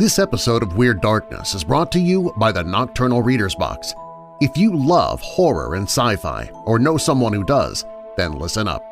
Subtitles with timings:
[0.00, 3.94] This episode of Weird Darkness is brought to you by the Nocturnal Reader's Box.
[4.40, 7.84] If you love horror and sci-fi or know someone who does,
[8.16, 8.82] then listen up.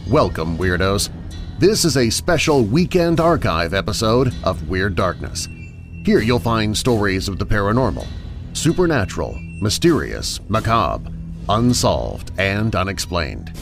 [0.09, 1.11] Welcome, Weirdos!
[1.59, 5.49] This is a special Weekend Archive episode of Weird Darkness.
[6.05, 8.07] Here you'll find stories of the paranormal,
[8.53, 11.11] supernatural, mysterious, macabre,
[11.49, 13.53] unsolved, and unexplained.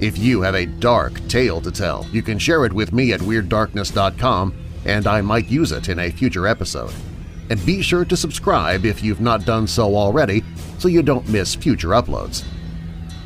[0.00, 3.20] If you have a dark tale to tell, you can share it with me at
[3.20, 6.92] WeirdDarkness.com and I might use it in a future episode.
[7.50, 10.44] And be sure to subscribe if you've not done so already
[10.78, 12.44] so you don't miss future uploads.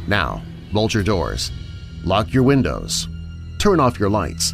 [0.07, 1.53] Now, bolt your doors,
[2.05, 3.09] lock your windows,
[3.59, 4.53] turn off your lights,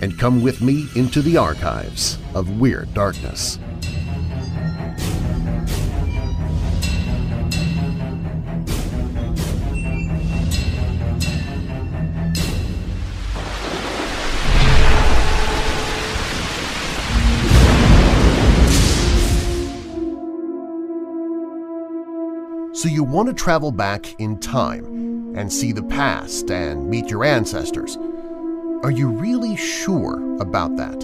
[0.00, 3.58] and come with me into the archives of Weird Darkness.
[22.80, 27.26] So you want to travel back in time and see the past and meet your
[27.26, 27.98] ancestors.
[28.82, 30.98] Are you really sure about that?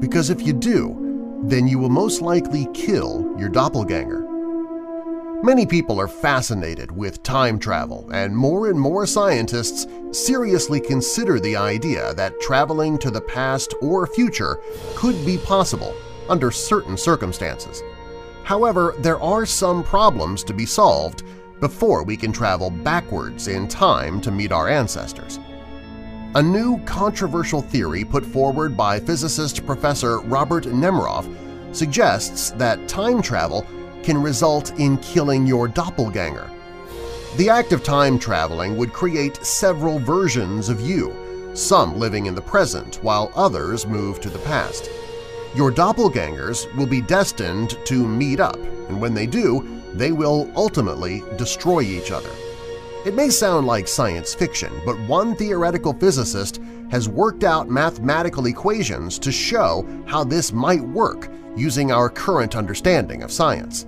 [0.00, 4.26] Because if you do, then you will most likely kill your doppelganger.
[5.42, 11.56] Many people are fascinated with time travel, and more and more scientists seriously consider the
[11.56, 14.58] idea that traveling to the past or future
[14.94, 15.94] could be possible
[16.30, 17.82] under certain circumstances.
[18.46, 21.24] However, there are some problems to be solved
[21.58, 25.40] before we can travel backwards in time to meet our ancestors.
[26.36, 31.26] A new controversial theory put forward by physicist Professor Robert Nemiroff
[31.74, 33.66] suggests that time travel
[34.04, 36.48] can result in killing your doppelganger.
[37.38, 42.42] The act of time traveling would create several versions of you, some living in the
[42.42, 44.88] present while others move to the past.
[45.56, 48.56] Your doppelgangers will be destined to meet up,
[48.88, 52.28] and when they do, they will ultimately destroy each other.
[53.06, 59.18] It may sound like science fiction, but one theoretical physicist has worked out mathematical equations
[59.20, 63.86] to show how this might work using our current understanding of science.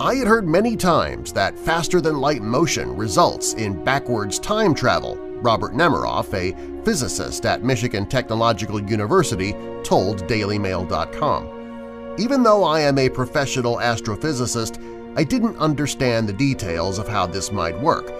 [0.00, 6.32] I had heard many times that faster-than-light motion results in backwards time travel Robert Nemiroff,
[6.34, 9.52] a physicist at Michigan Technological University,
[9.84, 12.14] told DailyMail.com.
[12.18, 14.80] Even though I am a professional astrophysicist,
[15.14, 18.10] I didn't understand the details of how this might work,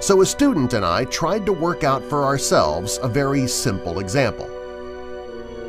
[0.00, 4.46] so a student and I tried to work out for ourselves a very simple example.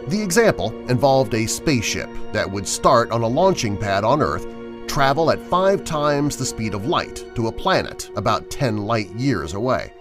[0.08, 4.48] The example involved a spaceship that would start on a launching pad on Earth,
[4.88, 9.92] travel at five times the speed of light to a planet about 10 light-years away.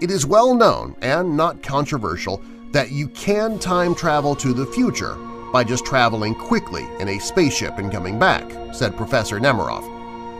[0.00, 5.14] It is well known and not controversial that you can time travel to the future
[5.52, 9.84] by just traveling quickly in a spaceship and coming back, said Professor Nemiroff.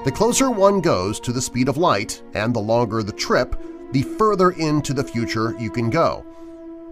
[0.04, 3.54] The closer one goes to the speed of light and the longer the trip,
[3.93, 6.25] the further into the future you can go.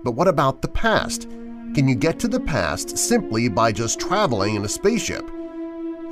[0.04, 1.22] But what about the past?
[1.74, 5.26] Can you get to the past simply by just traveling in a spaceship?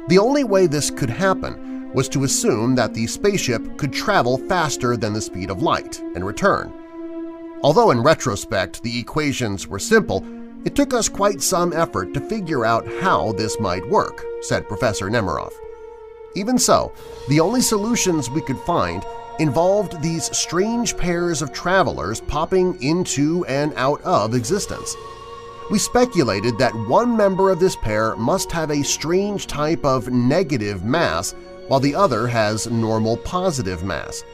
[0.09, 4.97] The only way this could happen was to assume that the spaceship could travel faster
[4.97, 6.72] than the speed of light and return.
[7.62, 10.24] Although in retrospect the equations were simple,
[10.65, 15.09] it took us quite some effort to figure out how this might work, said Professor
[15.09, 15.53] Nemiroff.
[16.34, 16.92] Even so,
[17.28, 19.04] the only solutions we could find
[19.38, 24.94] involved these strange pairs of travelers popping into and out of existence.
[25.71, 30.84] We speculated that one member of this pair must have a strange type of negative
[30.84, 31.34] mass
[31.68, 34.24] while the other has normal positive mass.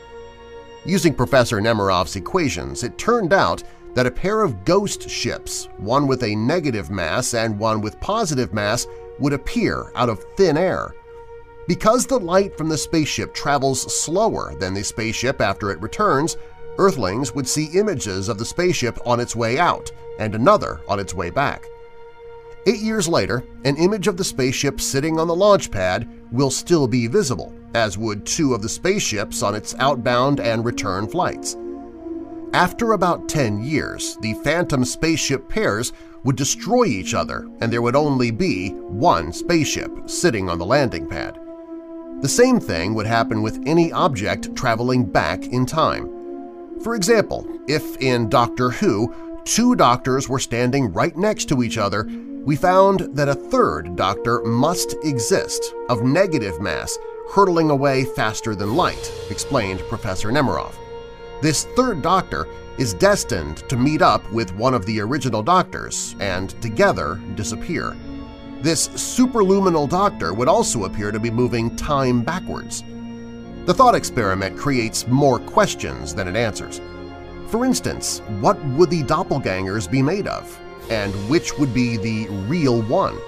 [0.84, 3.62] Using Professor Nemiroff's equations, it turned out
[3.94, 8.52] that a pair of ghost ships, one with a negative mass and one with positive
[8.52, 8.86] mass,
[9.18, 10.94] would appear out of thin air.
[11.68, 16.36] Because the light from the spaceship travels slower than the spaceship after it returns,
[16.78, 21.14] Earthlings would see images of the spaceship on its way out and another on its
[21.14, 21.66] way back.
[22.64, 26.86] Eight years later, an image of the spaceship sitting on the launch pad will still
[26.86, 31.56] be visible, as would two of the spaceships on its outbound and return flights.
[32.52, 35.92] After about 10 years, the Phantom spaceship pairs
[36.22, 41.08] would destroy each other and there would only be one spaceship sitting on the landing
[41.08, 41.40] pad.
[42.20, 46.80] The same thing would happen with any object traveling back in time.
[46.80, 49.12] For example, if in Doctor Who
[49.44, 52.06] two doctors were standing right next to each other,
[52.44, 56.98] we found that a third doctor must exist of negative mass
[57.30, 60.74] hurtling away faster than light, explained Professor Nemiroff.
[61.40, 62.46] This third doctor
[62.78, 67.96] is destined to meet up with one of the original doctors and together disappear.
[68.60, 72.82] This superluminal doctor would also appear to be moving time backwards.
[73.66, 76.80] The thought experiment creates more questions than it answers.
[77.46, 80.58] For instance, what would the doppelgangers be made of?
[80.92, 83.18] And which would be the real one?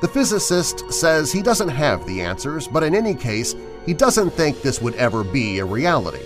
[0.00, 3.54] The physicist says he doesn't have the answers, but in any case,
[3.86, 6.24] he doesn't think this would ever be a reality.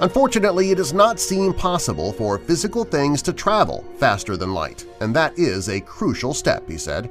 [0.00, 5.12] Unfortunately, it does not seem possible for physical things to travel faster than light, and
[5.16, 7.10] that is a crucial step, he said.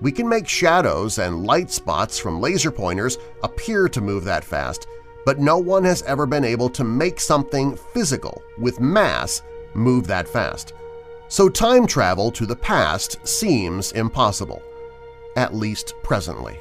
[0.00, 4.86] We can make shadows and light spots from laser pointers appear to move that fast,
[5.26, 9.42] but no one has ever been able to make something physical with mass
[9.74, 10.72] move that fast.
[11.32, 14.62] So time travel to the past seems impossible,
[15.34, 16.58] at least presently.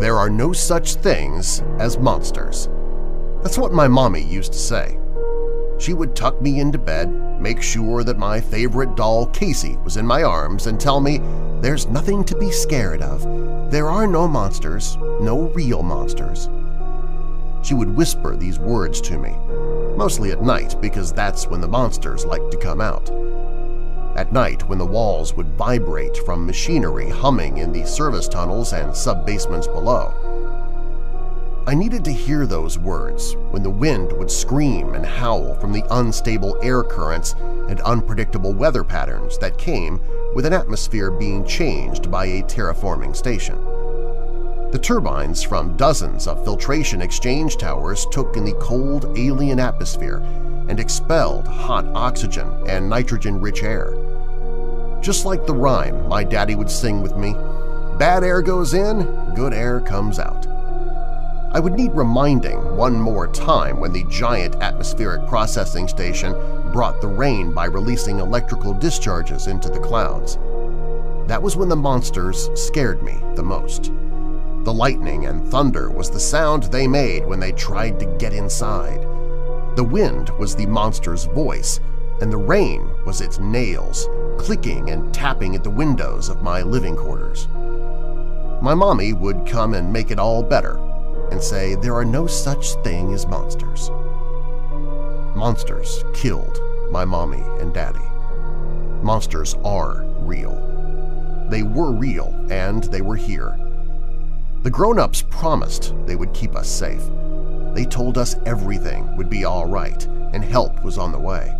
[0.00, 2.70] there are no such things as monsters.
[3.42, 4.99] That's what my mommy used to say.
[5.80, 7.10] She would tuck me into bed,
[7.40, 11.20] make sure that my favorite doll Casey was in my arms, and tell me
[11.60, 13.22] there's nothing to be scared of.
[13.70, 16.48] There are no monsters, no real monsters.
[17.62, 19.34] She would whisper these words to me,
[19.96, 23.10] mostly at night because that's when the monsters like to come out
[24.16, 28.94] at night when the walls would vibrate from machinery humming in the service tunnels and
[28.94, 30.12] sub-basements below.
[31.70, 35.84] I needed to hear those words when the wind would scream and howl from the
[35.92, 37.34] unstable air currents
[37.68, 40.00] and unpredictable weather patterns that came
[40.34, 43.54] with an atmosphere being changed by a terraforming station.
[44.72, 50.16] The turbines from dozens of filtration exchange towers took in the cold alien atmosphere
[50.68, 53.94] and expelled hot oxygen and nitrogen-rich air.
[55.02, 57.32] Just like the rhyme my daddy would sing with me,
[57.96, 59.04] bad air goes in,
[59.36, 60.49] good air comes out.
[61.52, 66.32] I would need reminding one more time when the giant atmospheric processing station
[66.72, 70.38] brought the rain by releasing electrical discharges into the clouds.
[71.26, 73.90] That was when the monsters scared me the most.
[74.62, 79.02] The lightning and thunder was the sound they made when they tried to get inside.
[79.74, 81.80] The wind was the monster's voice,
[82.20, 84.08] and the rain was its nails,
[84.38, 87.48] clicking and tapping at the windows of my living quarters.
[88.62, 90.78] My mommy would come and make it all better
[91.30, 93.90] and say there are no such thing as monsters.
[95.36, 96.58] Monsters killed
[96.90, 97.98] my mommy and daddy.
[99.02, 100.56] Monsters are real.
[101.48, 103.58] They were real and they were here.
[104.62, 107.02] The grown-ups promised they would keep us safe.
[107.74, 111.56] They told us everything would be all right and help was on the way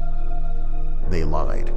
[1.11, 1.73] they lied.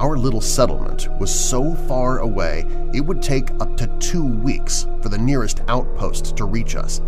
[0.00, 2.64] Our little settlement was so far away
[2.94, 7.02] it would take up to two weeks for the nearest outpost to reach us.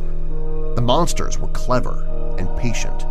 [0.75, 3.07] The monsters were clever and patient.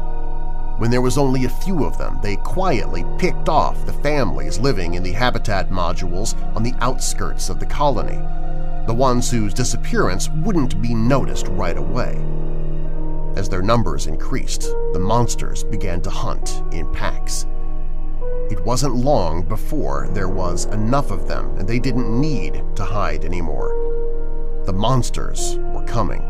[0.78, 4.94] When there was only a few of them, they quietly picked off the families living
[4.94, 8.20] in the habitat modules on the outskirts of the colony,
[8.86, 12.24] the ones whose disappearance wouldn't be noticed right away.
[13.36, 14.62] As their numbers increased,
[14.94, 17.48] the monsters began to hunt in packs.
[18.52, 23.24] It wasn't long before there was enough of them and they didn't need to hide
[23.24, 24.62] anymore.
[24.66, 26.22] The monsters were coming.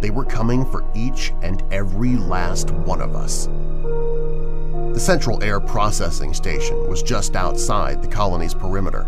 [0.00, 3.44] They were coming for each and every last one of us.
[4.94, 9.06] The Central Air Processing Station was just outside the colony's perimeter.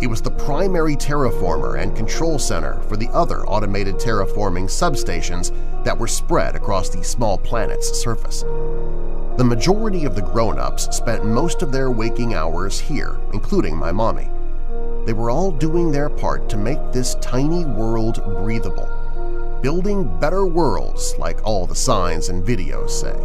[0.00, 5.52] It was the primary terraformer and control center for the other automated terraforming substations
[5.84, 8.42] that were spread across the small planet's surface.
[9.36, 14.28] The majority of the grown-ups spent most of their waking hours here, including my mommy.
[15.06, 18.88] They were all doing their part to make this tiny world breathable,
[19.60, 23.16] building better worlds like all the signs and videos say.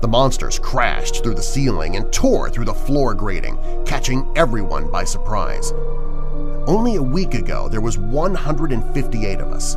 [0.00, 5.04] The monsters crashed through the ceiling and tore through the floor grating, catching everyone by
[5.04, 5.70] surprise.
[6.66, 9.76] Only a week ago there was 158 of us.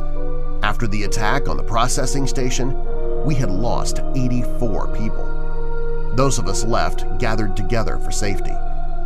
[0.62, 2.70] After the attack on the processing station,
[3.24, 6.12] we had lost 84 people.
[6.16, 8.54] Those of us left gathered together for safety.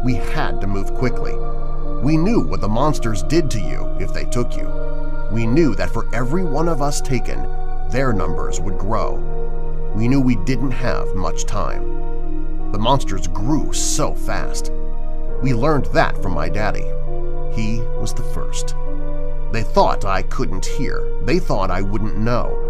[0.05, 1.35] We had to move quickly.
[2.03, 4.69] We knew what the monsters did to you if they took you.
[5.33, 7.43] We knew that for every one of us taken,
[7.91, 9.15] their numbers would grow.
[9.95, 12.73] We knew we didn't have much time.
[12.73, 14.73] The monsters grew so fast.
[15.43, 16.85] We learned that from my daddy.
[17.55, 18.75] He was the first.
[19.53, 21.09] They thought I couldn't hear.
[21.23, 22.66] They thought I wouldn't know.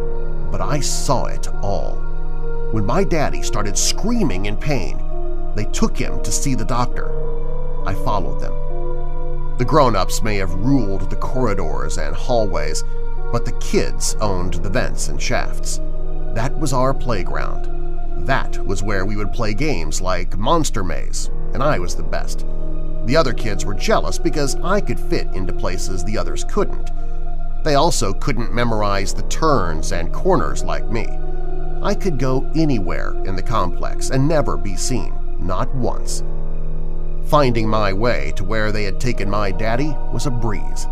[0.51, 1.97] But I saw it all.
[2.73, 5.03] When my daddy started screaming in pain,
[5.55, 7.11] they took him to see the doctor.
[7.87, 9.57] I followed them.
[9.59, 12.85] The grown-ups may have ruled the corridors and hallways,
[13.33, 15.81] but the kids owned the vents and shafts.
[16.35, 18.27] That was our playground.
[18.27, 22.45] That was where we would play games like Monster Maze, and I was the best.
[23.07, 26.91] The other kids were jealous because I could fit into places the others couldn't.
[27.67, 31.09] They also couldn't memorize the turns and corners like me.
[31.83, 36.23] I could go anywhere in the complex and never be seen, not once.
[37.25, 40.87] Finding my way to where they had taken my daddy was a breeze.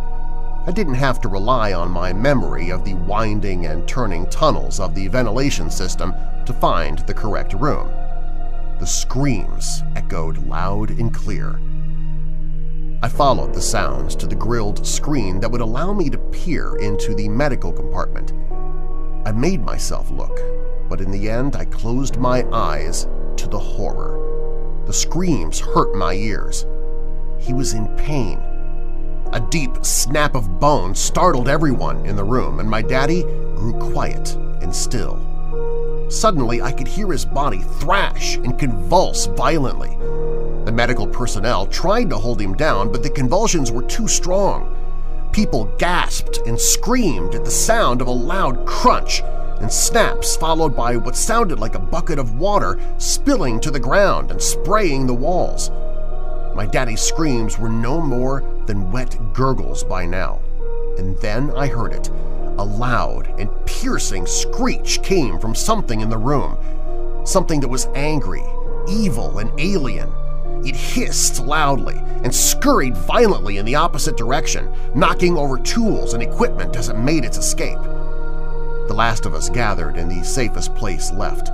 [0.67, 4.97] I didn't have to rely on my memory of the winding and turning tunnels of
[4.97, 6.13] the ventilation system
[6.45, 7.87] to find the correct room.
[8.81, 11.61] The screams echoed loud and clear.
[13.05, 17.15] I followed the sounds to the grilled screen that would allow me to peer into
[17.15, 18.33] the medical compartment.
[19.27, 20.41] I made myself look,
[20.89, 23.07] but in the end I closed my eyes
[23.37, 24.83] to the horror.
[24.87, 26.65] The screams hurt my ears.
[27.39, 28.39] He was in pain.
[29.35, 34.35] A deep snap of bone startled everyone in the room, and my daddy grew quiet
[34.63, 35.21] and still.
[36.09, 39.95] Suddenly, I could hear his body thrash and convulse violently.
[40.65, 44.75] The medical personnel tried to hold him down, but the convulsions were too strong.
[45.33, 49.21] People gasped and screamed at the sound of a loud crunch
[49.61, 54.31] and snaps followed by what sounded like a bucket of water spilling to the ground
[54.31, 55.71] and spraying the walls.
[56.55, 60.41] My daddy's screams were no more than wet gurgles by now.
[60.99, 62.09] And then I heard it.
[62.57, 66.57] A loud and piercing screech came from something in the room,
[67.27, 68.45] something that was angry,
[68.89, 70.11] evil, and alien.
[70.65, 76.77] It hissed loudly and scurried violently in the opposite direction, knocking over tools and equipment
[76.77, 77.79] as it made its escape.
[78.87, 81.47] The last of us gathered in the safest place left,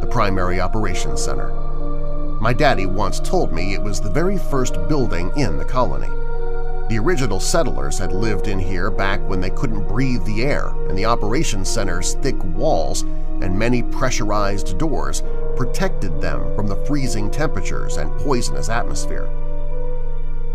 [0.00, 1.52] the primary operations center.
[2.40, 6.10] My daddy once told me it was the very first building in the colony.
[6.88, 10.96] The original settlers had lived in here back when they couldn't breathe the air, and
[10.96, 13.04] the operations center's thick walls
[13.42, 15.22] and many pressurized doors
[15.56, 19.28] protected them from the freezing temperatures and poisonous atmosphere.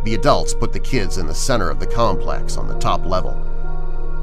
[0.04, 3.36] The adults put the kids in the center of the complex on the top level.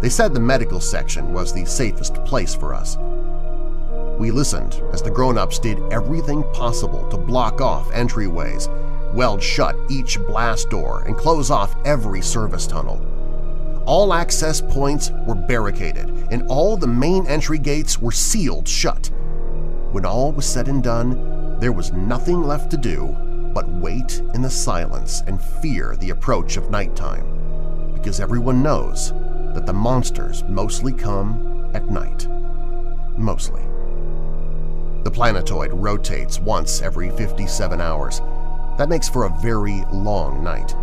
[0.00, 2.96] They said the medical section was the safest place for us.
[4.18, 8.68] We listened as the grown-ups did everything possible to block off entryways,
[9.14, 13.00] weld shut each blast door, and close off every service tunnel.
[13.88, 19.06] All access points were barricaded, and all the main entry gates were sealed shut.
[19.92, 23.16] When all was said and done, there was nothing left to do
[23.54, 29.14] but wait in the silence and fear the approach of nighttime, because everyone knows
[29.54, 32.28] that the monsters mostly come at night.
[33.16, 33.62] Mostly.
[35.02, 38.20] The planetoid rotates once every 57 hours.
[38.76, 40.74] That makes for a very long night.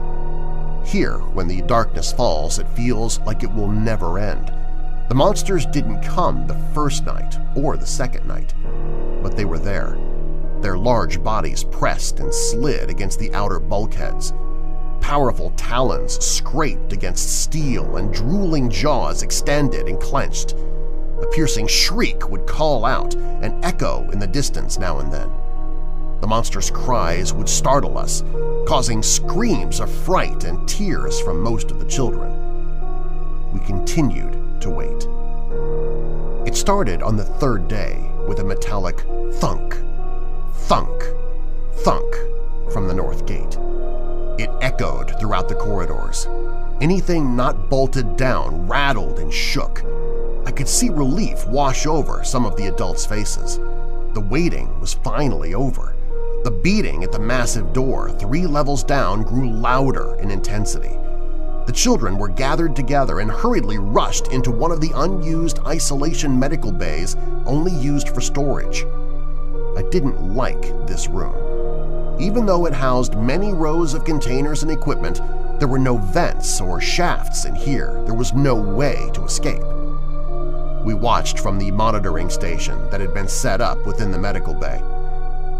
[0.85, 4.53] Here, when the darkness falls, it feels like it will never end.
[5.09, 8.53] The monsters didn't come the first night or the second night,
[9.23, 9.97] but they were there,
[10.61, 14.31] their large bodies pressed and slid against the outer bulkheads.
[15.01, 20.53] Powerful talons scraped against steel and drooling jaws extended and clenched.
[20.53, 25.31] A piercing shriek would call out and echo in the distance now and then.
[26.25, 28.23] The monster's cries would startle us,
[28.65, 32.33] causing screams of fright and tears from most of the children.
[33.53, 35.07] We continued to wait.
[36.47, 39.01] It started on the third day with a metallic
[39.33, 39.79] thunk,
[40.51, 41.03] thunk,
[41.73, 42.15] thunk
[42.73, 43.59] from the north gate.
[44.39, 46.25] It echoed throughout the corridors.
[46.81, 49.83] Anything not bolted down rattled and shook.
[50.47, 53.57] I could see relief wash over some of the adults' faces.
[54.15, 55.94] The waiting was finally over.
[56.45, 60.95] The beating at the massive door three levels down grew louder in intensity.
[61.65, 66.71] The children were gathered together and hurriedly rushed into one of the unused isolation medical
[66.71, 67.15] bays
[67.47, 68.85] only used for storage.
[69.75, 72.21] I didn't like this room.
[72.21, 75.21] Even though it housed many rows of containers and equipment,
[75.57, 78.03] there were no vents or shafts in here.
[78.05, 79.63] There was no way to escape.
[80.85, 84.79] We watched from the monitoring station that had been set up within the medical bay.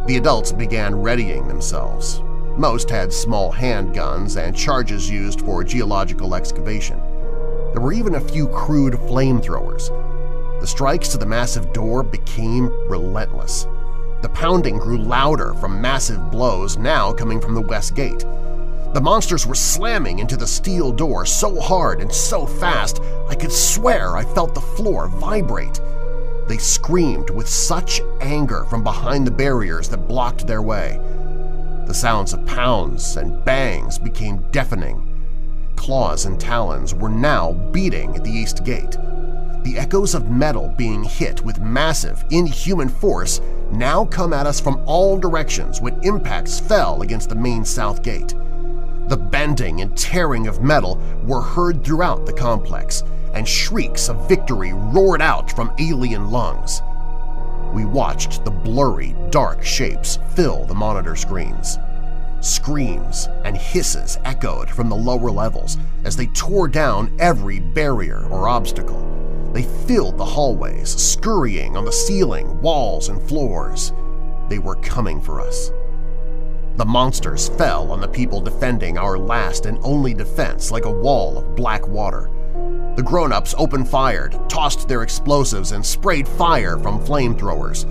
[0.08, 2.22] The adults began readying themselves.
[2.58, 7.00] Most had small handguns and charges used for geological excavation.
[7.72, 9.90] There were even a few crude flamethrowers.
[10.62, 13.66] The strikes to the massive door became relentless.
[14.22, 18.26] The pounding grew louder from massive blows now coming from the west gate.
[18.94, 23.52] The monsters were slamming into the steel door so hard and so fast I could
[23.52, 25.82] swear I felt the floor vibrate.
[26.48, 31.00] They screamed with such anger from behind the barriers that blocked their way.
[31.88, 35.08] The sounds of pounds and bangs became deafening.
[35.76, 38.98] Claws and talons were now beating at the east gate.
[39.64, 44.82] The echoes of metal being hit with massive, inhuman force now come at us from
[44.86, 48.36] all directions when impacts fell against the main south gate.
[49.08, 53.04] The bending and tearing of metal were heard throughout the complex,
[53.36, 56.82] and shrieks of victory roared out from alien lungs.
[57.74, 61.78] We watched the blurry, dark shapes fill the monitor screens.
[62.40, 68.48] Screams and hisses echoed from the lower levels as they tore down every barrier or
[68.48, 69.02] obstacle.
[69.52, 73.94] They filled the hallways, scurrying on the ceiling, walls, and floors.
[74.48, 75.72] They were coming for us.
[76.76, 81.38] The monsters fell on the people defending our last and only defense like a wall
[81.38, 82.30] of black water.
[82.96, 87.86] The grown-ups opened fired, tossed their explosives, and sprayed fire from flamethrowers.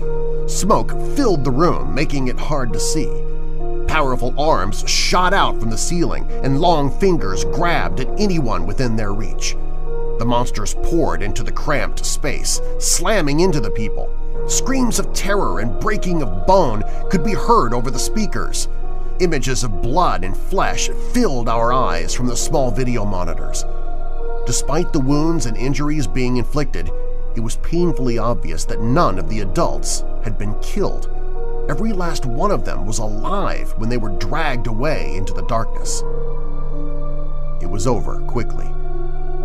[0.49, 3.11] Smoke filled the room, making it hard to see.
[3.87, 9.13] Powerful arms shot out from the ceiling, and long fingers grabbed at anyone within their
[9.13, 9.55] reach.
[10.17, 14.09] The monsters poured into the cramped space, slamming into the people.
[14.47, 18.67] Screams of terror and breaking of bone could be heard over the speakers.
[19.19, 23.63] Images of blood and flesh filled our eyes from the small video monitors.
[24.45, 26.91] Despite the wounds and injuries being inflicted,
[27.35, 31.09] it was painfully obvious that none of the adults had been killed.
[31.67, 36.01] Every last one of them was alive when they were dragged away into the darkness.
[37.59, 38.69] It was over quickly.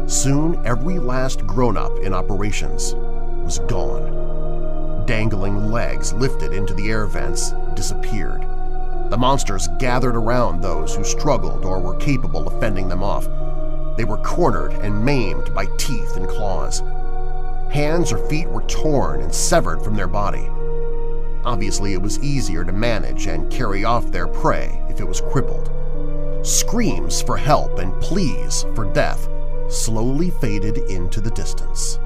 [0.06, 2.94] Soon every last grown-up in operations
[3.42, 5.06] was gone.
[5.06, 8.42] Dangling legs lifted into the air vents disappeared.
[9.08, 13.26] The monsters gathered around those who struggled or were capable of fending them off,
[13.96, 16.80] they were cornered and maimed by teeth and claws.
[17.70, 20.48] Hands or feet were torn and severed from their body.
[21.44, 25.70] Obviously, it was easier to manage and carry off their prey if it was crippled.
[26.46, 29.28] Screams for help and pleas for death
[29.68, 31.98] slowly faded into the distance.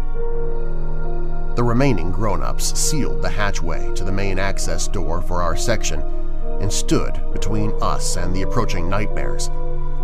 [1.56, 6.00] The remaining grown-ups sealed the hatchway to the main access door for our section
[6.60, 9.50] and stood between us and the approaching nightmares,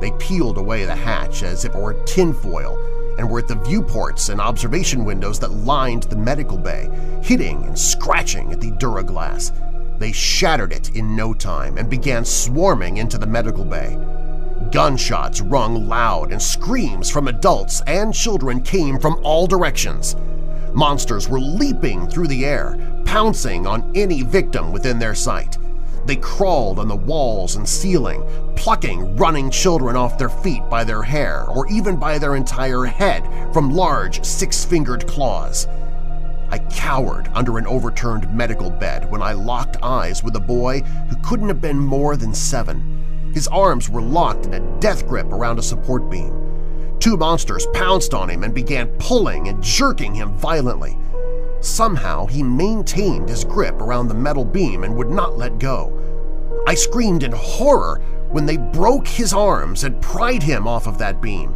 [0.00, 2.78] they peeled away the hatch as if it were tinfoil
[3.18, 6.88] and were at the viewports and observation windows that lined the medical bay,
[7.22, 9.52] hitting and scratching at the Duraglass.
[9.98, 13.98] They shattered it in no time and began swarming into the medical bay.
[14.72, 20.16] Gunshots rung loud and screams from adults and children came from all directions.
[20.72, 25.58] Monsters were leaping through the air, pouncing on any victim within their sight.
[26.10, 28.24] They crawled on the walls and ceiling,
[28.56, 33.22] plucking running children off their feet by their hair or even by their entire head
[33.52, 35.68] from large six-fingered claws.
[36.50, 41.14] I cowered under an overturned medical bed when I locked eyes with a boy who
[41.22, 43.30] couldn't have been more than seven.
[43.32, 46.96] His arms were locked in a death grip around a support beam.
[46.98, 50.98] Two monsters pounced on him and began pulling and jerking him violently.
[51.60, 55.92] Somehow he maintained his grip around the metal beam and would not let go.
[56.66, 61.20] I screamed in horror when they broke his arms and pried him off of that
[61.20, 61.54] beam.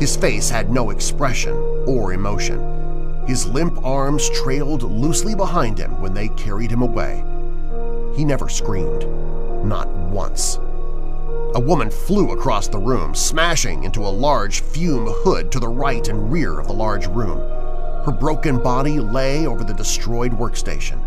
[0.00, 1.54] His face had no expression
[1.86, 3.24] or emotion.
[3.26, 7.24] His limp arms trailed loosely behind him when they carried him away.
[8.16, 9.04] He never screamed,
[9.64, 10.58] not once.
[11.54, 16.06] A woman flew across the room, smashing into a large fume hood to the right
[16.08, 17.55] and rear of the large room.
[18.06, 21.00] Her broken body lay over the destroyed workstation.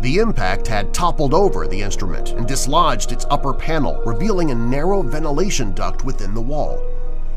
[0.00, 5.02] The impact had toppled over the instrument and dislodged its upper panel, revealing a narrow
[5.02, 6.82] ventilation duct within the wall.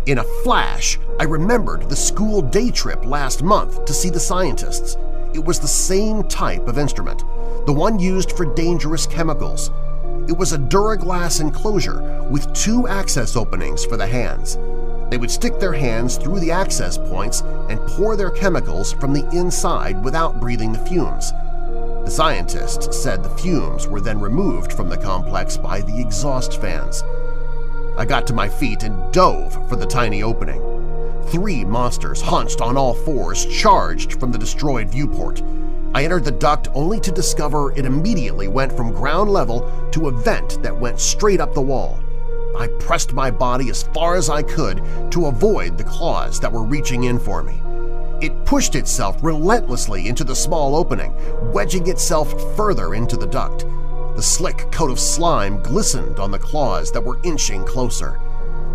[0.08, 4.98] In a flash, I remembered the school day trip last month to see the scientists.
[5.36, 7.20] It was the same type of instrument,
[7.68, 9.70] the one used for dangerous chemicals.
[10.28, 14.58] It was a Duraglass enclosure with two access openings for the hands.
[15.10, 19.28] They would stick their hands through the access points and pour their chemicals from the
[19.32, 21.32] inside without breathing the fumes.
[22.06, 27.04] The scientists said the fumes were then removed from the complex by the exhaust fans.
[27.98, 30.62] I got to my feet and dove for the tiny opening.
[31.28, 35.42] Three monsters hunched on all fours charged from the destroyed viewport.
[35.96, 40.12] I entered the duct only to discover it immediately went from ground level to a
[40.12, 42.00] vent that went straight up the wall.
[42.58, 46.64] I pressed my body as far as I could to avoid the claws that were
[46.64, 47.62] reaching in for me.
[48.22, 51.14] It pushed itself relentlessly into the small opening,
[51.52, 53.66] wedging itself further into the duct.
[54.16, 58.20] The slick coat of slime glistened on the claws that were inching closer.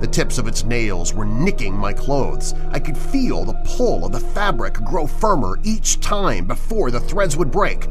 [0.00, 2.54] The tips of its nails were nicking my clothes.
[2.72, 7.36] I could feel the pull of the fabric grow firmer each time before the threads
[7.36, 7.86] would break.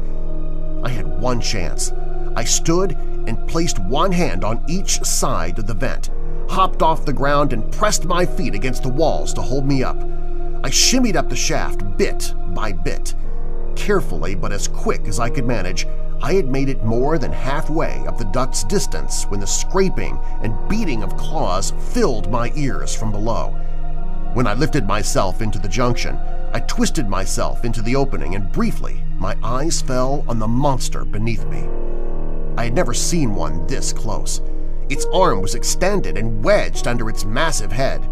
[0.84, 1.92] I had one chance.
[2.36, 2.96] I stood
[3.30, 6.10] and placed one hand on each side of the vent,
[6.48, 10.02] hopped off the ground and pressed my feet against the walls to hold me up.
[10.64, 13.14] I shimmied up the shaft bit by bit.
[13.76, 15.86] Carefully but as quick as I could manage,
[16.20, 20.68] I had made it more than halfway up the duct's distance when the scraping and
[20.68, 23.50] beating of claws filled my ears from below.
[24.34, 26.18] When I lifted myself into the junction,
[26.52, 31.46] I twisted myself into the opening and briefly my eyes fell on the monster beneath
[31.46, 31.68] me.
[32.56, 34.40] I had never seen one this close.
[34.88, 38.06] Its arm was extended and wedged under its massive head.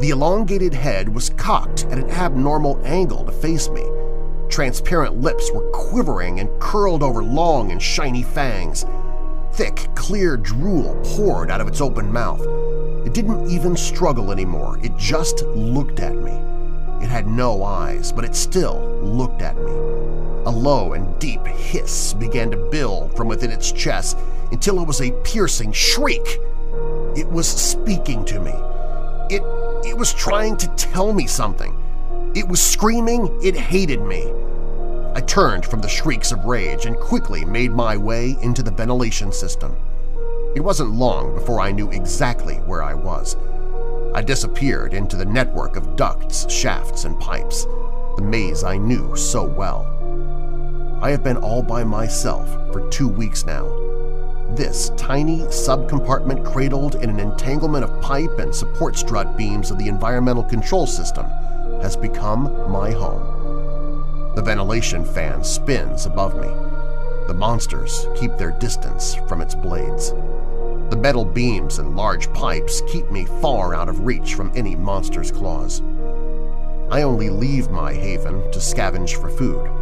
[0.00, 3.84] The elongated head was cocked at an abnormal angle to face me.
[4.48, 8.84] Transparent lips were quivering and curled over long and shiny fangs.
[9.52, 12.40] Thick, clear drool poured out of its open mouth.
[13.06, 16.32] It didn't even struggle anymore, it just looked at me.
[17.02, 19.91] It had no eyes, but it still looked at me.
[20.44, 24.18] A low and deep hiss began to build from within its chest
[24.50, 26.40] until it was a piercing shriek.
[27.16, 28.52] It was speaking to me.
[29.30, 29.42] It,
[29.86, 31.76] it was trying to tell me something.
[32.34, 34.32] It was screaming it hated me.
[35.14, 39.30] I turned from the shrieks of rage and quickly made my way into the ventilation
[39.30, 39.76] system.
[40.56, 43.36] It wasn't long before I knew exactly where I was.
[44.12, 47.64] I disappeared into the network of ducts, shafts, and pipes,
[48.16, 50.01] the maze I knew so well.
[51.02, 53.64] I have been all by myself for two weeks now.
[54.54, 59.88] This tiny subcompartment cradled in an entanglement of pipe and support strut beams of the
[59.88, 61.26] environmental control system
[61.82, 64.32] has become my home.
[64.36, 66.46] The ventilation fan spins above me.
[67.26, 70.10] The monsters keep their distance from its blades.
[70.90, 75.32] The metal beams and large pipes keep me far out of reach from any monster's
[75.32, 75.80] claws.
[76.92, 79.81] I only leave my haven to scavenge for food.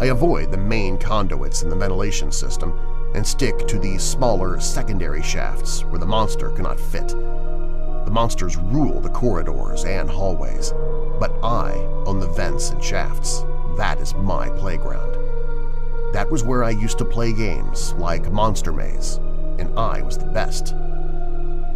[0.00, 2.78] I avoid the main conduits in the ventilation system
[3.14, 7.08] and stick to the smaller secondary shafts where the monster cannot fit.
[7.08, 10.72] The monsters rule the corridors and hallways,
[11.18, 11.72] but I
[12.06, 13.42] own the vents and shafts.
[13.76, 15.14] That is my playground.
[16.12, 19.16] That was where I used to play games like Monster Maze,
[19.58, 20.76] and I was the best.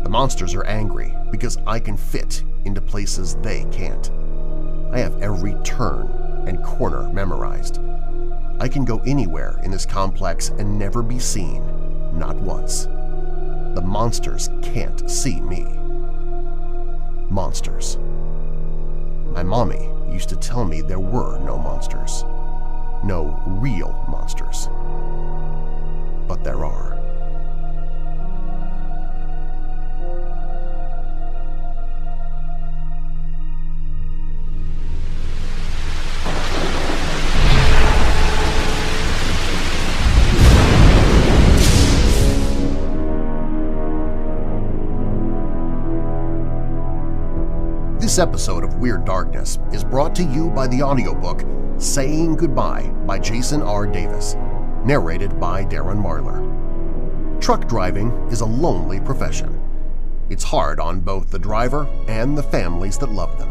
[0.04, 4.10] The monsters are angry because I can fit into places they can't.
[4.92, 6.06] I have every turn
[6.46, 7.78] and corner memorized.
[8.62, 11.64] I can go anywhere in this complex and never be seen,
[12.16, 12.84] not once.
[13.74, 15.64] The monsters can't see me
[17.28, 17.96] monsters.
[19.32, 22.22] My mommy used to tell me there were no monsters.
[23.02, 24.68] No real monsters.
[26.28, 26.91] But there are.
[48.02, 51.44] This episode of Weird Darkness is brought to you by the audiobook
[51.78, 53.86] Saying Goodbye by Jason R.
[53.86, 54.34] Davis,
[54.84, 57.40] narrated by Darren Marlar.
[57.40, 59.56] Truck driving is a lonely profession.
[60.30, 63.50] It's hard on both the driver and the families that love them.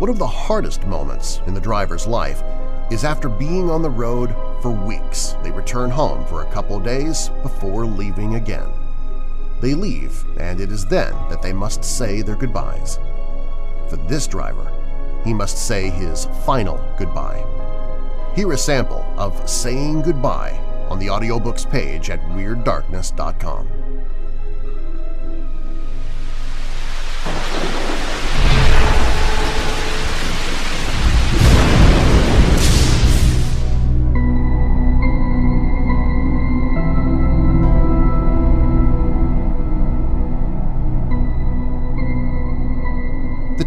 [0.00, 2.42] One of the hardest moments in the driver's life
[2.90, 7.28] is after being on the road for weeks, they return home for a couple days
[7.44, 8.66] before leaving again.
[9.60, 12.98] They leave, and it is then that they must say their goodbyes.
[13.88, 14.70] For this driver,
[15.24, 17.44] he must say his final goodbye.
[18.34, 20.58] Hear a sample of Saying Goodbye
[20.90, 23.68] on the audiobooks page at WeirdDarkness.com.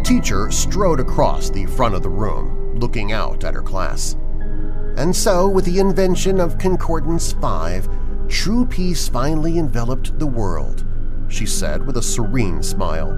[0.08, 4.16] teacher strode across the front of the room, looking out at her class.
[4.96, 7.86] And so, with the invention of Concordance 5,
[8.26, 10.86] true peace finally enveloped the world,
[11.28, 13.10] she said with a serene smile.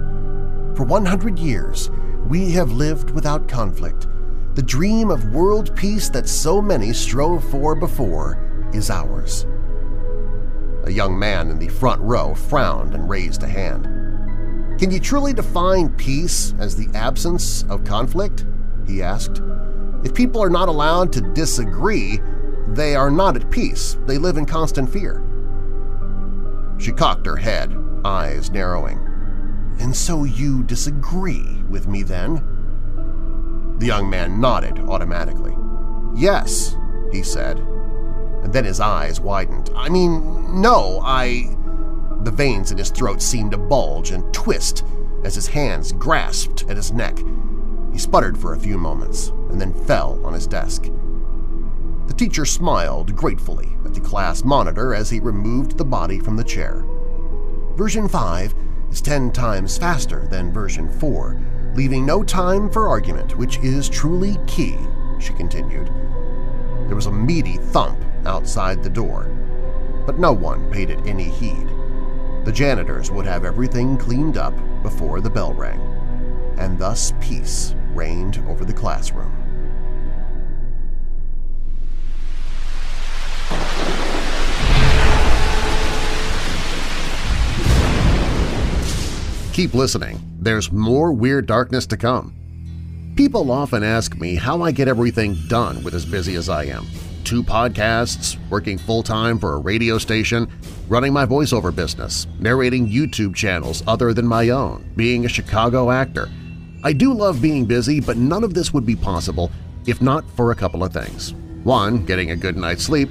[0.75, 1.89] For 100 years,
[2.27, 4.07] we have lived without conflict.
[4.55, 8.37] The dream of world peace that so many strove for before
[8.73, 9.45] is ours.
[10.83, 14.00] A young man in the front row frowned and raised a hand.
[14.81, 18.47] Can you truly define peace as the absence of conflict?
[18.87, 19.39] he asked.
[20.03, 22.19] If people are not allowed to disagree,
[22.69, 23.99] they are not at peace.
[24.07, 25.23] They live in constant fear.
[26.79, 28.97] She cocked her head, eyes narrowing.
[29.79, 33.75] And so you disagree with me then?
[33.77, 35.55] The young man nodded automatically.
[36.15, 36.75] Yes,
[37.11, 39.69] he said, and then his eyes widened.
[39.75, 41.55] I mean, no, I…
[42.23, 44.85] The veins in his throat seemed to bulge and twist
[45.23, 47.17] as his hands grasped at his neck.
[47.91, 50.83] He sputtered for a few moments and then fell on his desk.
[52.07, 56.43] The teacher smiled gratefully at the class monitor as he removed the body from the
[56.43, 56.83] chair.
[57.75, 58.53] Version 5
[58.91, 61.39] is 10 times faster than version 4,
[61.75, 64.77] leaving no time for argument, which is truly key,
[65.19, 65.87] she continued.
[66.87, 69.23] There was a meaty thump outside the door,
[70.05, 71.67] but no one paid it any heed.
[72.43, 75.79] The janitors would have everything cleaned up before the bell rang,
[76.57, 79.31] and thus peace reigned over the classroom.
[89.53, 90.19] Keep listening.
[90.39, 92.33] There's more Weird Darkness to come.
[93.15, 96.87] People often ask me how I get everything done with as busy as I am.
[97.31, 100.51] Two podcasts, working full-time for a radio station,
[100.89, 106.27] running my voiceover business, narrating YouTube channels other than my own, being a Chicago actor.
[106.83, 109.49] I do love being busy, but none of this would be possible
[109.87, 111.33] if not for a couple of things.
[111.63, 113.07] One, getting a good night's sleep,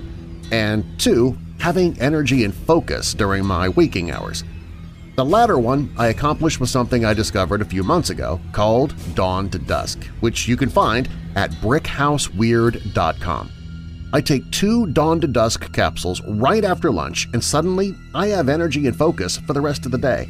[0.52, 4.44] and two, having energy and focus during my waking hours.
[5.16, 9.48] The latter one I accomplished with something I discovered a few months ago called Dawn
[9.48, 13.52] to Dusk, which you can find at brickhouseweird.com.
[14.12, 18.86] I take two Dawn to Dusk capsules right after lunch and suddenly I have energy
[18.86, 20.28] and focus for the rest of the day.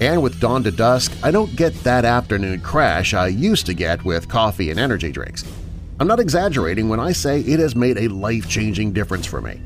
[0.00, 4.04] And with Dawn to Dusk, I don't get that afternoon crash I used to get
[4.04, 5.44] with coffee and energy drinks.
[6.00, 9.60] I'm not exaggerating when I say it has made a life-changing difference for me.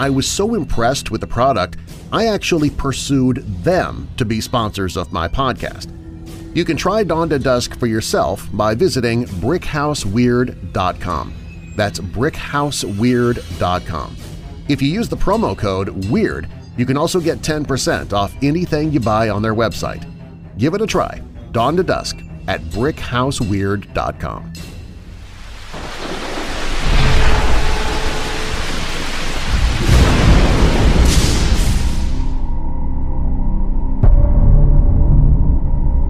[0.00, 1.76] I was so impressed with the product,
[2.12, 5.94] I actually pursued them to be sponsors of my podcast.
[6.56, 11.47] You can try Dawn to Dusk for yourself by visiting brickhouseweird.com.
[11.78, 14.16] That's brickhouseweird.com.
[14.68, 18.98] If you use the promo code WEIRD, you can also get 10% off anything you
[18.98, 20.04] buy on their website.
[20.58, 21.22] Give it a try.
[21.52, 24.52] Dawn to Dusk at brickhouseweird.com.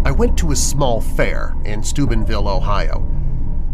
[0.07, 3.07] I went to a small fair in Steubenville, Ohio.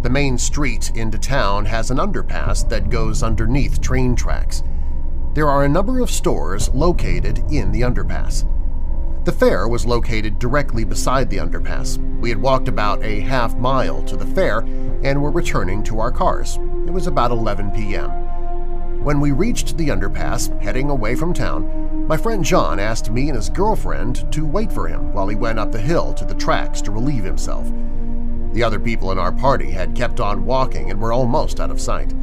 [0.04, 4.62] The main street into town has an underpass that goes underneath train tracks.
[5.32, 8.44] There are a number of stores located in the underpass.
[9.24, 11.96] The fair was located directly beside the underpass.
[12.20, 16.12] We had walked about a half mile to the fair and were returning to our
[16.12, 16.58] cars.
[16.86, 18.10] It was about 11 p.m.
[19.02, 23.36] When we reached the underpass, heading away from town, my friend John asked me and
[23.36, 26.82] his girlfriend to wait for him while he went up the hill to the tracks
[26.82, 27.72] to relieve himself.
[28.54, 31.80] The other people in our party had kept on walking and were almost out of
[31.80, 32.14] sight.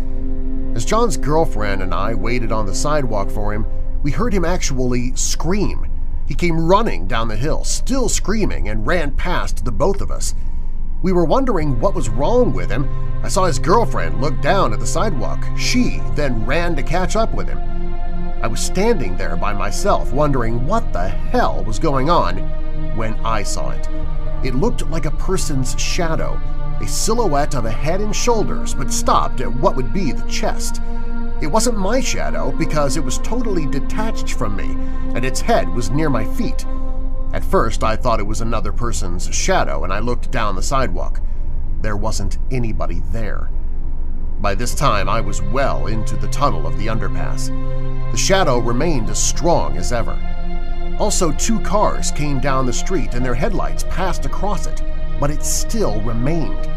[0.74, 3.65] As John's girlfriend and I waited on the sidewalk for him,
[4.02, 5.88] we heard him actually scream.
[6.26, 10.34] He came running down the hill, still screaming, and ran past the both of us.
[11.02, 12.88] We were wondering what was wrong with him.
[13.22, 15.44] I saw his girlfriend look down at the sidewalk.
[15.58, 17.58] She then ran to catch up with him.
[18.41, 22.38] I was standing there by myself wondering what the hell was going on
[22.96, 23.89] when I saw it.
[24.44, 26.40] It looked like a person's shadow,
[26.82, 30.82] a silhouette of a head and shoulders, but stopped at what would be the chest.
[31.42, 34.76] It wasn't my shadow because it was totally detached from me,
[35.16, 36.66] and its head was near my feet.
[37.34, 41.22] At first, I thought it was another person's shadow and I looked down the sidewalk.
[41.82, 43.50] There wasn't anybody there.
[44.40, 47.48] By this time, I was well into the tunnel of the underpass.
[48.12, 50.20] The shadow remained as strong as ever.
[51.00, 54.84] Also, two cars came down the street and their headlights passed across it,
[55.20, 56.70] but it still remained.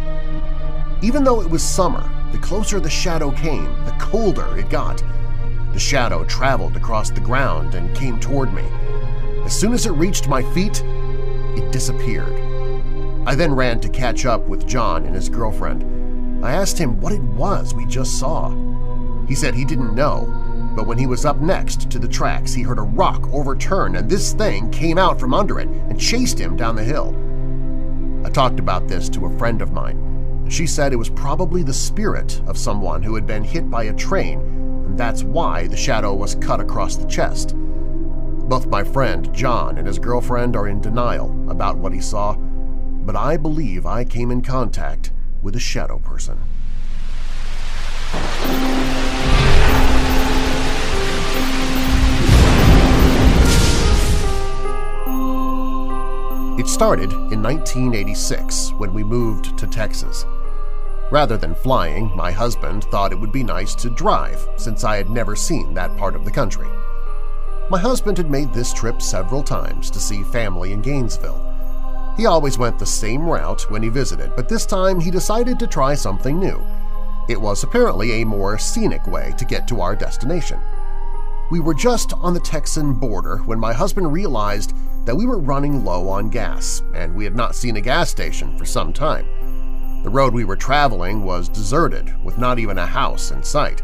[1.03, 5.03] Even though it was summer, the closer the shadow came, the colder it got.
[5.73, 8.65] The shadow traveled across the ground and came toward me.
[9.45, 10.83] As soon as it reached my feet,
[11.57, 12.33] it disappeared.
[13.27, 16.45] I then ran to catch up with John and his girlfriend.
[16.45, 18.51] I asked him what it was we just saw.
[19.27, 20.27] He said he didn't know,
[20.75, 24.11] but when he was up next to the tracks, he heard a rock overturn and
[24.11, 27.15] this thing came out from under it and chased him down the hill.
[28.27, 30.47] I talked about this to a friend of mine.
[30.49, 33.95] She said it was probably the spirit of someone who had been hit by a
[33.95, 37.55] train, and that's why the shadow was cut across the chest.
[37.57, 43.17] Both my friend John and his girlfriend are in denial about what he saw, but
[43.17, 46.39] I believe I came in contact with a shadow person.
[56.57, 60.25] It started in 1986 when we moved to Texas.
[61.11, 65.11] Rather than flying, my husband thought it would be nice to drive since I had
[65.11, 66.69] never seen that part of the country.
[67.71, 72.15] My husband had made this trip several times to see family in Gainesville.
[72.17, 75.67] He always went the same route when he visited, but this time he decided to
[75.67, 76.65] try something new.
[77.29, 80.61] It was apparently a more scenic way to get to our destination.
[81.51, 84.73] We were just on the Texan border when my husband realized
[85.05, 88.57] that we were running low on gas, and we had not seen a gas station
[88.57, 89.27] for some time.
[90.03, 93.83] The road we were traveling was deserted, with not even a house in sight.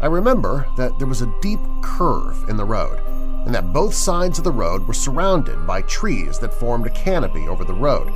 [0.00, 2.98] I remember that there was a deep curve in the road,
[3.46, 7.48] and that both sides of the road were surrounded by trees that formed a canopy
[7.48, 8.08] over the road.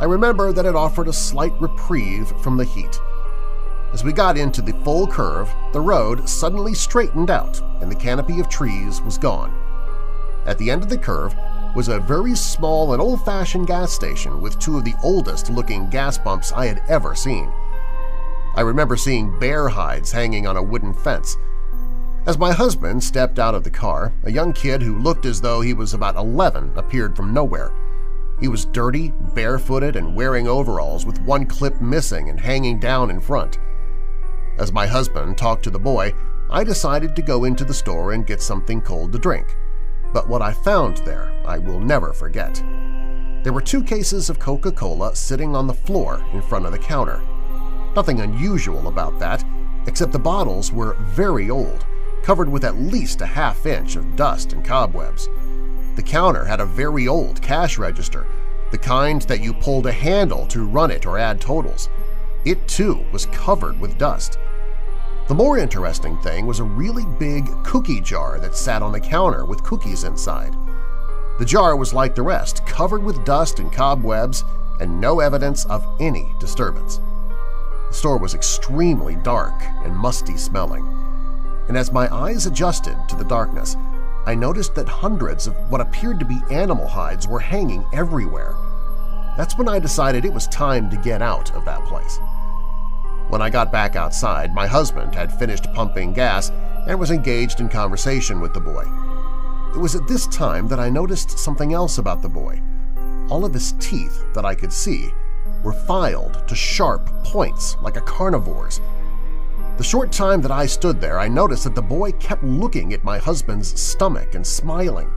[0.00, 3.00] I remember that it offered a slight reprieve from the heat,
[3.92, 8.38] as we got into the full curve, the road suddenly straightened out and the canopy
[8.38, 9.50] of trees was gone.
[10.48, 11.34] At the end of the curve
[11.76, 16.52] was a very small and old-fashioned gas station with two of the oldest-looking gas pumps
[16.52, 17.52] I had ever seen.
[18.56, 21.36] I remember seeing bear hides hanging on a wooden fence.
[22.24, 25.60] As my husband stepped out of the car, a young kid who looked as though
[25.60, 27.70] he was about 11 appeared from nowhere.
[28.40, 33.20] He was dirty, barefooted, and wearing overalls with one clip missing and hanging down in
[33.20, 33.58] front.
[34.56, 36.14] As my husband talked to the boy,
[36.48, 39.54] I decided to go into the store and get something cold to drink.
[40.12, 42.62] But what I found there I will never forget.
[43.42, 47.20] There were two cases of Coca-Cola sitting on the floor in front of the counter.
[47.94, 49.44] Nothing unusual about that,
[49.86, 51.86] except the bottles were very old,
[52.22, 55.28] covered with at least a half inch of dust and cobwebs.
[55.96, 58.26] The counter had a very old cash register,
[58.70, 61.88] the kind that you pulled a handle to run it or add totals.
[62.44, 64.38] It too was covered with dust.
[65.28, 69.44] The more interesting thing was a really big cookie jar that sat on the counter
[69.44, 70.56] with cookies inside.
[71.38, 74.42] The jar was like the rest, covered with dust and cobwebs
[74.80, 76.98] and no evidence of any disturbance.
[77.88, 79.52] The store was extremely dark
[79.84, 80.86] and musty-smelling,
[81.68, 83.76] and as my eyes adjusted to the darkness,
[84.24, 88.54] I noticed that hundreds of what appeared to be animal hides were hanging everywhere.
[89.36, 92.18] That's when I decided it was time to get out of that place.
[93.28, 96.50] When I got back outside, my husband had finished pumping gas
[96.86, 98.84] and was engaged in conversation with the boy.
[99.74, 102.62] It was at this time that I noticed something else about the boy.
[103.28, 105.12] All of his teeth that I could see
[105.62, 108.80] were filed to sharp points like a carnivore's.
[109.76, 113.04] The short time that I stood there, I noticed that the boy kept looking at
[113.04, 115.12] my husband's stomach and smiling.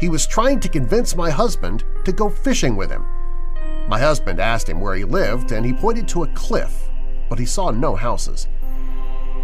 [0.00, 3.06] He was trying to convince my husband to go fishing with him.
[3.88, 6.88] My husband asked him where he lived, and he pointed to a cliff
[7.32, 8.46] but he saw no houses.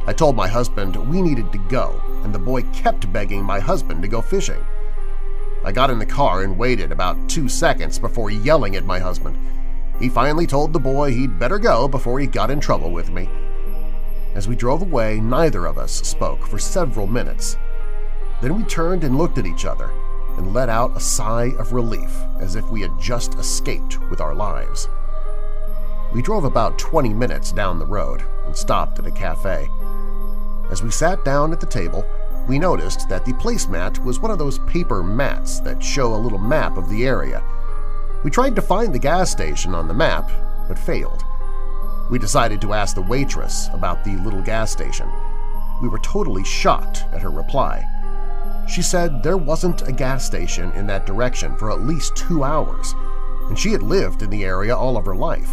[0.07, 4.03] I told my husband we needed to go, and the boy kept begging my husband
[4.03, 4.63] to go fishing.
[5.65, 9.39] I got in the car and waited about two seconds before yelling at my husband.
[9.99, 13.27] He finally told the boy he'd better go before he got in trouble with me.
[14.35, 17.57] As we drove away, neither of us spoke for several minutes.
[18.43, 19.91] Then we turned and looked at each other
[20.37, 24.35] and let out a sigh of relief as if we had just escaped with our
[24.35, 24.91] lives.
[26.13, 29.69] We drove about 20 minutes down the road and stopped at a cafe.
[30.71, 32.05] As we sat down at the table,
[32.49, 36.39] we noticed that the placemat was one of those paper mats that show a little
[36.39, 37.43] map of the area.
[38.25, 40.31] We tried to find the gas station on the map,
[40.67, 41.25] but failed.
[42.11, 45.11] We decided to ask the waitress about the little gas station.
[45.83, 47.85] We were totally shocked at her reply.
[48.67, 52.95] She said there wasn't a gas station in that direction for at least two hours,
[53.49, 55.51] and she had lived in the area all of her life.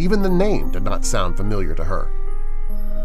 [0.00, 2.08] Even the name did not sound familiar to her.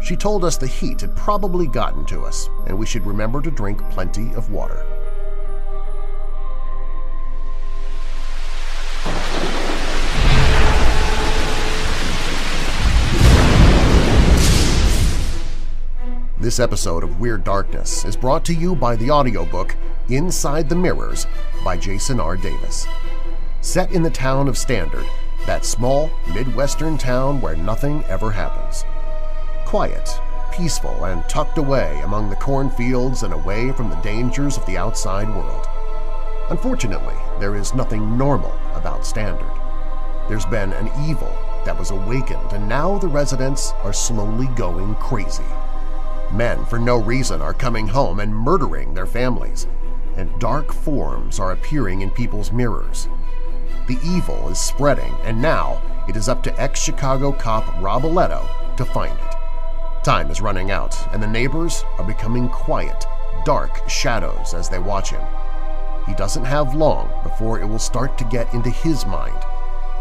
[0.00, 3.50] She told us the heat had probably gotten to us and we should remember to
[3.50, 4.86] drink plenty of water.
[16.38, 19.74] This episode of Weird Darkness is brought to you by the audiobook
[20.10, 21.26] Inside the Mirrors
[21.64, 22.36] by Jason R.
[22.36, 22.86] Davis.
[23.62, 25.06] set in the town of Standard,
[25.46, 28.84] that small Midwestern town where nothing ever happens.
[29.66, 30.08] Quiet,
[30.52, 35.28] peaceful, and tucked away among the cornfields and away from the dangers of the outside
[35.28, 35.66] world.
[36.50, 39.50] Unfortunately, there is nothing normal about Standard.
[40.28, 41.32] There's been an evil
[41.64, 45.44] that was awakened, and now the residents are slowly going crazy.
[46.32, 49.66] Men for no reason are coming home and murdering their families,
[50.16, 53.08] and dark forms are appearing in people's mirrors.
[53.86, 58.84] The evil is spreading, and now it is up to ex-Chicago cop Rob Aletto to
[58.84, 59.34] find it.
[60.02, 63.06] Time is running out, and the neighbors are becoming quiet,
[63.44, 65.22] dark shadows as they watch him.
[66.06, 69.38] He doesn't have long before it will start to get into his mind,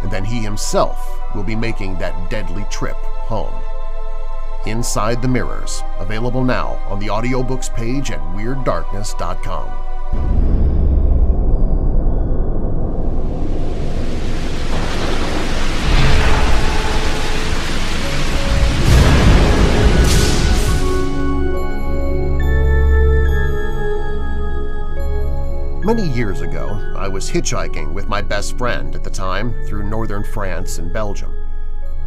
[0.02, 3.54] and then he himself will be making that deadly trip home.
[4.66, 10.63] Inside the Mirrors, available now on the audiobooks page at WeirdDarkness.com.
[25.86, 30.24] Many years ago, I was hitchhiking with my best friend at the time through northern
[30.24, 31.36] France and Belgium.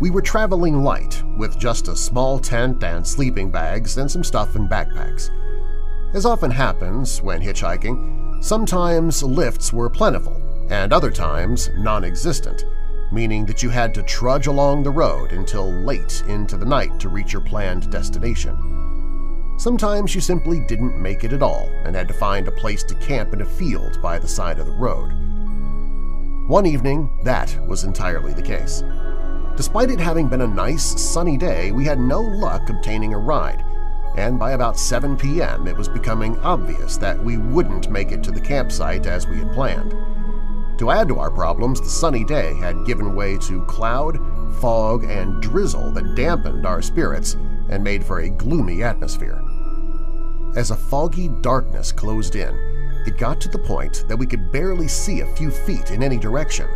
[0.00, 4.56] We were traveling light with just a small tent and sleeping bags and some stuff
[4.56, 5.28] in backpacks.
[6.14, 12.64] As often happens when hitchhiking, sometimes lifts were plentiful and other times non-existent,
[13.12, 17.10] meaning that you had to trudge along the road until late into the night to
[17.10, 18.85] reach your planned destination.
[19.58, 22.94] Sometimes you simply didn't make it at all and had to find a place to
[22.96, 25.12] camp in a field by the side of the road.
[26.46, 28.84] One evening, that was entirely the case.
[29.56, 33.64] Despite it having been a nice, sunny day, we had no luck obtaining a ride,
[34.16, 35.66] and by about 7 p.m.
[35.66, 39.52] it was becoming obvious that we wouldn't make it to the campsite as we had
[39.52, 39.94] planned.
[40.78, 44.18] To add to our problems, the sunny day had given way to cloud,
[44.60, 47.38] fog, and drizzle that dampened our spirits
[47.68, 49.42] and made for a gloomy atmosphere.
[50.56, 52.54] As a foggy darkness closed in,
[53.06, 56.18] it got to the point that we could barely see a few feet in any
[56.18, 56.66] direction.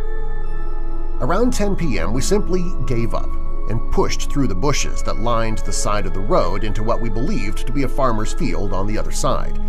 [1.19, 3.29] Around 10 p.m., we simply gave up
[3.69, 7.09] and pushed through the bushes that lined the side of the road into what we
[7.09, 9.59] believed to be a farmer's field on the other side.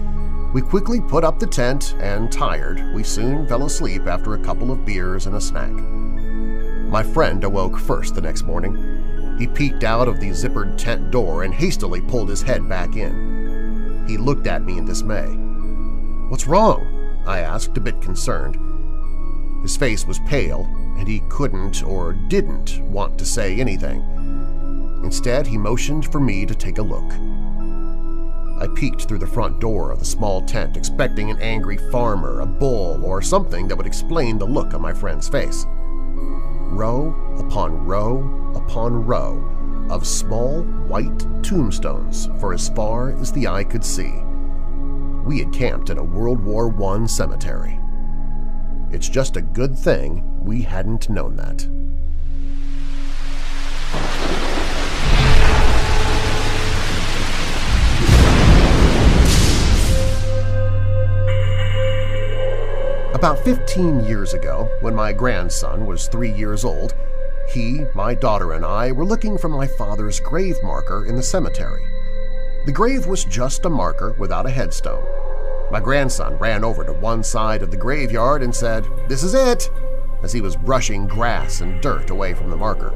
[0.52, 4.70] We quickly put up the tent, and tired, we soon fell asleep after a couple
[4.70, 5.72] of beers and a snack.
[5.72, 9.01] My friend awoke first the next morning
[9.43, 14.05] he peeked out of the zippered tent door and hastily pulled his head back in.
[14.07, 15.26] He looked at me in dismay.
[16.28, 16.86] "'What's wrong?'
[17.26, 18.57] I asked, a bit concerned.
[19.62, 20.64] His face was pale,
[20.97, 24.01] and he couldn't or didn't want to say anything.
[25.03, 27.12] Instead, he motioned for me to take a look.
[28.61, 32.47] I peeked through the front door of the small tent expecting an angry farmer, a
[32.47, 35.66] bull, or something that would explain the look on my friend's face.
[36.72, 43.62] Row upon row upon row of small white tombstones for as far as the eye
[43.62, 44.10] could see.
[45.26, 47.78] We had camped in a World War I cemetery.
[48.90, 51.68] It's just a good thing we hadn't known that.
[63.14, 66.94] About 15 years ago, when my grandson was three years old,
[67.46, 71.84] he, my daughter, and I were looking for my father's grave marker in the cemetery.
[72.64, 75.04] The grave was just a marker without a headstone.
[75.70, 79.70] My grandson ran over to one side of the graveyard and said, "'This is it!'
[80.22, 82.94] as he was brushing grass and dirt away from the marker.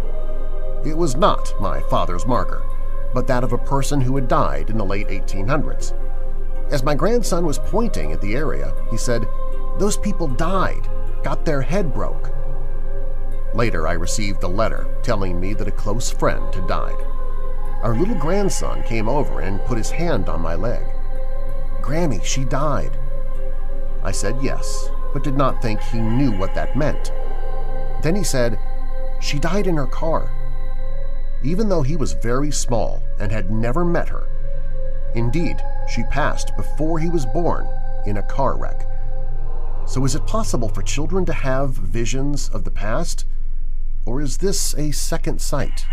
[0.84, 2.62] It was not my father's marker,
[3.12, 5.92] but that of a person who had died in the late 1800s.
[6.70, 9.28] As my grandson was pointing at the area, he said,
[9.78, 10.88] "'Those people died,
[11.22, 12.32] got their head broke,
[13.56, 17.02] Later, I received a letter telling me that a close friend had died.
[17.82, 20.84] Our little grandson came over and put his hand on my leg.
[21.80, 22.98] Grammy, she died.
[24.02, 27.12] I said yes, but did not think he knew what that meant.
[28.02, 28.58] Then he said,
[29.22, 30.30] she died in her car.
[31.42, 34.28] Even though he was very small and had never met her.
[35.14, 37.66] Indeed, she passed before he was born
[38.04, 38.86] in a car wreck.
[39.86, 43.24] So is it possible for children to have visions of the past?
[44.04, 45.84] Or is this a second sight?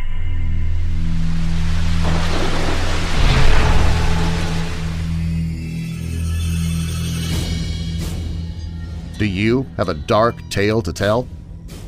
[9.20, 11.28] Do you have a dark tale to tell?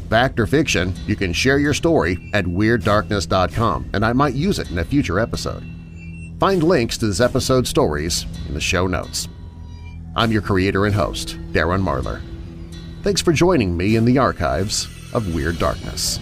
[0.09, 4.69] Fact or fiction, you can share your story at WeirdDarkness.com and I might use it
[4.69, 5.63] in a future episode.
[6.39, 9.27] Find links to this episode's stories in the show notes.
[10.17, 12.21] I'm your creator and host, Darren Marlar.
[13.03, 16.19] Thanks for joining me in the archives of Weird Darkness.